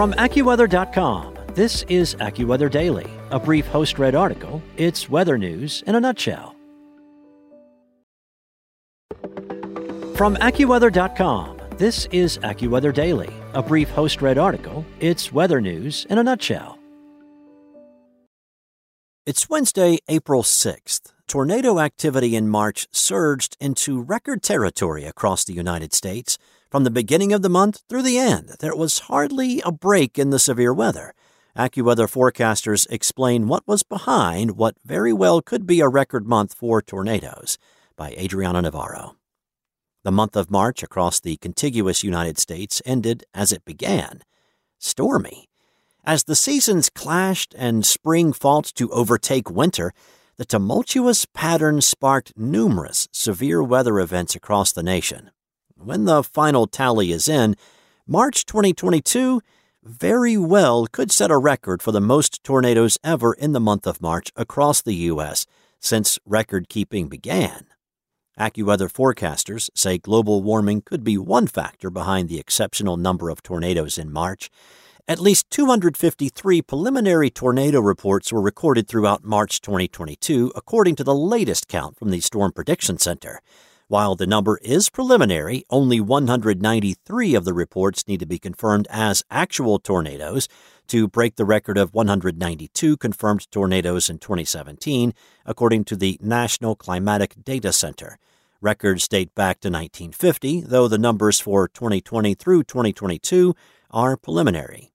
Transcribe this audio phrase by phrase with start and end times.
[0.00, 4.62] From AccuWeather.com, this is AccuWeather Daily, a brief host read article.
[4.78, 6.56] It's weather news in a nutshell.
[10.16, 14.86] From AccuWeather.com, this is AccuWeather Daily, a brief host read article.
[15.00, 16.78] It's weather news in a nutshell.
[19.26, 21.12] It's Wednesday, April 6th.
[21.28, 26.38] Tornado activity in March surged into record territory across the United States.
[26.70, 30.30] From the beginning of the month through the end, there was hardly a break in
[30.30, 31.14] the severe weather.
[31.56, 36.80] AccuWeather forecasters explain what was behind what very well could be a record month for
[36.80, 37.58] tornadoes
[37.96, 39.16] by Adriana Navarro.
[40.04, 44.22] The month of March across the contiguous United States ended as it began
[44.78, 45.48] stormy.
[46.04, 49.92] As the seasons clashed and spring fought to overtake winter,
[50.36, 55.32] the tumultuous pattern sparked numerous severe weather events across the nation.
[55.82, 57.56] When the final tally is in,
[58.06, 59.40] March 2022
[59.82, 64.02] very well could set a record for the most tornadoes ever in the month of
[64.02, 65.46] March across the U.S.
[65.80, 67.64] since record keeping began.
[68.38, 73.96] AccuWeather forecasters say global warming could be one factor behind the exceptional number of tornadoes
[73.96, 74.50] in March.
[75.08, 81.68] At least 253 preliminary tornado reports were recorded throughout March 2022, according to the latest
[81.68, 83.40] count from the Storm Prediction Center.
[83.90, 89.24] While the number is preliminary, only 193 of the reports need to be confirmed as
[89.32, 90.46] actual tornadoes
[90.86, 95.12] to break the record of 192 confirmed tornadoes in 2017,
[95.44, 98.20] according to the National Climatic Data Center.
[98.60, 103.56] Records date back to 1950, though the numbers for 2020 through 2022
[103.90, 104.92] are preliminary.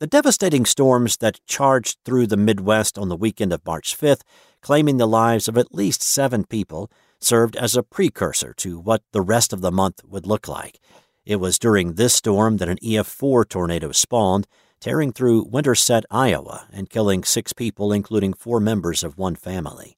[0.00, 4.22] The devastating storms that charged through the Midwest on the weekend of March 5th,
[4.60, 6.90] claiming the lives of at least seven people,
[7.24, 10.80] served as a precursor to what the rest of the month would look like.
[11.24, 14.46] It was during this storm that an EF4 tornado spawned,
[14.80, 19.96] tearing through Winterset, Iowa, and killing six people, including four members of one family.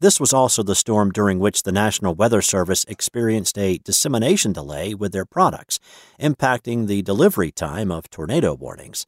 [0.00, 4.92] This was also the storm during which the National Weather Service experienced a dissemination delay
[4.92, 5.78] with their products,
[6.20, 9.06] impacting the delivery time of tornado warnings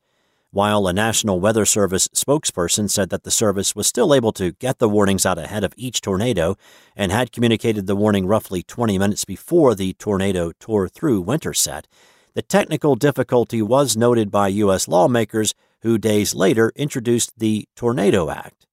[0.51, 4.79] while a National Weather Service spokesperson said that the service was still able to get
[4.79, 6.57] the warnings out ahead of each tornado
[6.97, 11.87] and had communicated the warning roughly 20 minutes before the tornado tore through Winterset.
[12.35, 14.89] The technical difficulty was noted by U.S.
[14.89, 18.67] lawmakers who days later introduced the Tornado Act.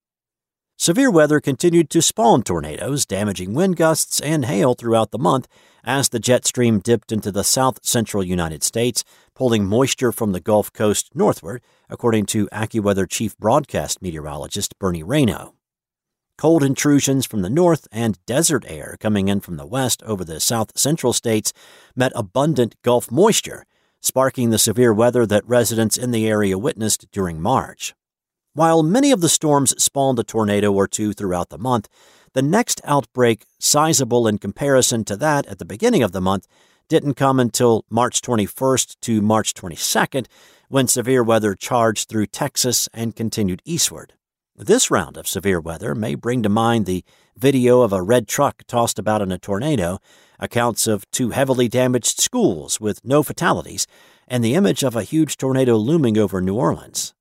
[0.78, 5.48] Severe weather continued to spawn tornadoes, damaging wind gusts and hail throughout the month
[5.86, 9.04] as the jet stream dipped into the south central United States,
[9.36, 15.52] pulling moisture from the Gulf Coast northward, according to AccuWeather chief broadcast meteorologist Bernie Rayno.
[16.38, 20.40] Cold intrusions from the north and desert air coming in from the west over the
[20.40, 21.54] south central states
[21.96, 23.66] met abundant Gulf moisture,
[24.02, 27.94] sparking the severe weather that residents in the area witnessed during March.
[28.54, 31.90] While many of the storms spawned a tornado or two throughout the month,
[32.34, 36.48] the next outbreak, sizable in comparison to that at the beginning of the month,
[36.88, 40.28] didn't come until March 21st to March 22nd,
[40.70, 44.14] when severe weather charged through Texas and continued eastward.
[44.56, 47.04] This round of severe weather may bring to mind the
[47.36, 50.00] video of a red truck tossed about in a tornado,
[50.40, 53.86] accounts of two heavily damaged schools with no fatalities,
[54.28, 57.14] and the image of a huge tornado looming over New Orleans.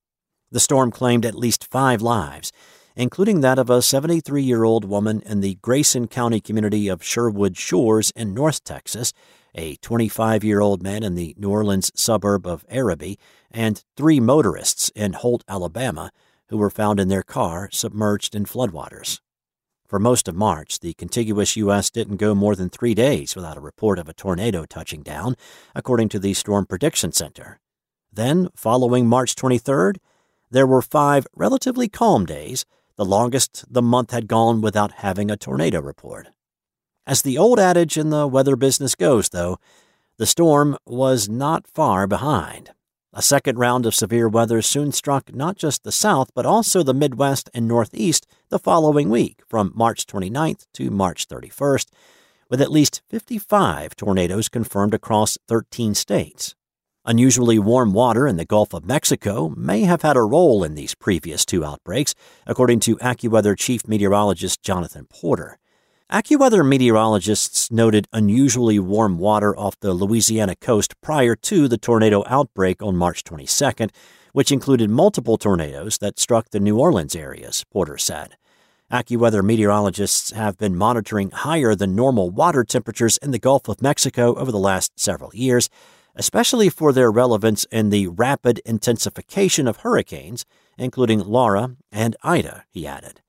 [0.50, 2.52] The storm claimed at least five lives,
[2.96, 7.56] including that of a 73 year old woman in the Grayson County community of Sherwood
[7.56, 9.12] Shores in North Texas,
[9.54, 13.19] a 25 year old man in the New Orleans suburb of Arabi,
[13.50, 16.10] and three motorists in Holt, Alabama,
[16.48, 19.20] who were found in their car submerged in floodwaters.
[19.87, 21.91] For most of March, the contiguous U.S.
[21.91, 25.37] didn't go more than three days without a report of a tornado touching down,
[25.75, 27.60] according to the Storm Prediction Center.
[28.12, 29.97] Then, following March 23rd,
[30.50, 32.64] there were five relatively calm days
[32.97, 36.28] the longest the month had gone without having a tornado report.
[37.06, 39.59] As the old adage in the weather business goes, though,
[40.16, 42.70] the storm was not far behind.
[43.12, 46.94] A second round of severe weather soon struck not just the South, but also the
[46.94, 51.90] Midwest and Northeast the following week, from March 29th to March 31st,
[52.49, 56.55] with at least 55 tornadoes confirmed across 13 states.
[57.05, 60.94] Unusually warm water in the Gulf of Mexico may have had a role in these
[60.94, 62.14] previous two outbreaks,
[62.46, 65.58] according to AccuWeather chief meteorologist Jonathan Porter.
[66.12, 72.82] AccuWeather meteorologists noted unusually warm water off the Louisiana coast prior to the tornado outbreak
[72.82, 73.90] on March 22nd,
[74.32, 78.36] which included multiple tornadoes that struck the New Orleans areas, Porter said.
[78.92, 84.34] AccuWeather meteorologists have been monitoring higher than normal water temperatures in the Gulf of Mexico
[84.34, 85.70] over the last several years,
[86.14, 90.44] especially for their relevance in the rapid intensification of hurricanes,
[90.76, 93.22] including Laura and Ida, he added.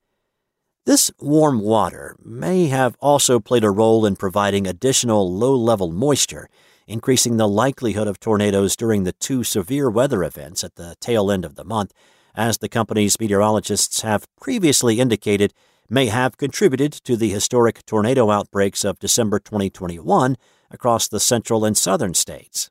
[0.86, 6.48] This warm water may have also played a role in providing additional low level moisture,
[6.86, 11.44] increasing the likelihood of tornadoes during the two severe weather events at the tail end
[11.44, 11.92] of the month,
[12.36, 15.52] as the company's meteorologists have previously indicated
[15.90, 20.36] may have contributed to the historic tornado outbreaks of December 2021
[20.70, 22.70] across the central and southern states.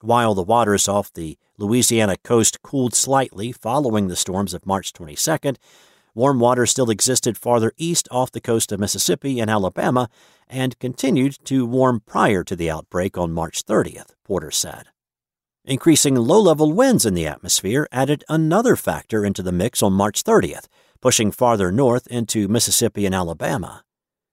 [0.00, 5.56] While the waters off the Louisiana coast cooled slightly following the storms of March 22nd,
[6.16, 10.08] Warm water still existed farther east off the coast of Mississippi and Alabama
[10.48, 14.86] and continued to warm prior to the outbreak on March 30th, Porter said.
[15.66, 20.24] Increasing low level winds in the atmosphere added another factor into the mix on March
[20.24, 20.68] 30th,
[21.02, 23.84] pushing farther north into Mississippi and Alabama.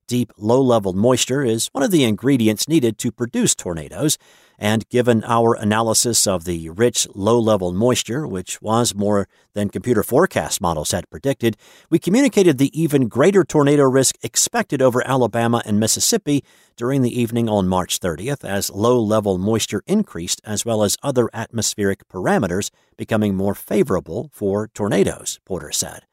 [0.07, 4.17] Deep, low level moisture is one of the ingredients needed to produce tornadoes,
[4.59, 10.03] and given our analysis of the rich, low level moisture, which was more than computer
[10.03, 11.55] forecast models had predicted,
[11.89, 16.43] we communicated the even greater tornado risk expected over Alabama and Mississippi
[16.75, 21.29] during the evening on March 30th as low level moisture increased, as well as other
[21.33, 26.03] atmospheric parameters becoming more favorable for tornadoes, Porter said.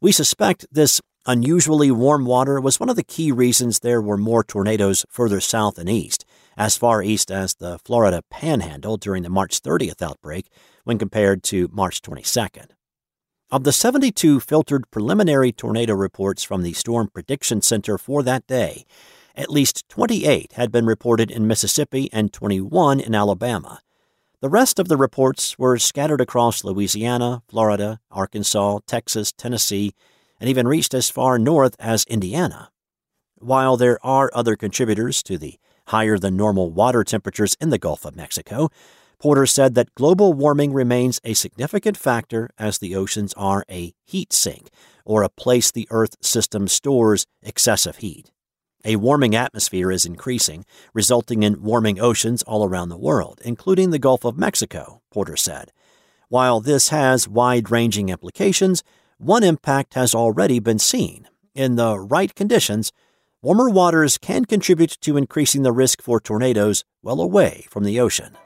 [0.00, 4.44] We suspect this Unusually warm water was one of the key reasons there were more
[4.44, 9.62] tornadoes further south and east, as far east as the Florida Panhandle during the March
[9.62, 10.48] 30th outbreak
[10.84, 12.72] when compared to March 22nd.
[13.50, 18.84] Of the 72 filtered preliminary tornado reports from the Storm Prediction Center for that day,
[19.34, 23.80] at least 28 had been reported in Mississippi and 21 in Alabama.
[24.42, 29.94] The rest of the reports were scattered across Louisiana, Florida, Arkansas, Texas, Tennessee,
[30.40, 32.70] and even reached as far north as Indiana.
[33.36, 35.58] While there are other contributors to the
[35.88, 38.70] higher than normal water temperatures in the Gulf of Mexico,
[39.18, 44.32] Porter said that global warming remains a significant factor as the oceans are a heat
[44.32, 44.68] sink,
[45.04, 48.30] or a place the Earth system stores excessive heat.
[48.84, 53.98] A warming atmosphere is increasing, resulting in warming oceans all around the world, including the
[53.98, 55.72] Gulf of Mexico, Porter said.
[56.28, 58.82] While this has wide ranging implications,
[59.18, 61.28] one impact has already been seen.
[61.54, 62.92] In the right conditions,
[63.42, 68.36] warmer waters can contribute to increasing the risk for tornadoes well away from the ocean.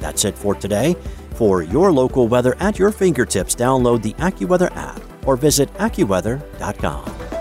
[0.00, 0.96] That's it for today.
[1.34, 7.33] For your local weather at your fingertips, download the AccuWeather app or visit AccuWeather.com.